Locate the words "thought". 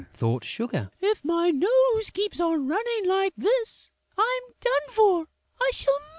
0.15-0.43